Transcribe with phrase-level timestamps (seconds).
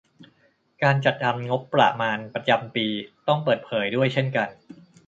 [0.83, 2.87] การจัดทำงบประมาณประจำปี
[3.27, 4.49] ต้องเปิดเผยด้วยเช่นกัน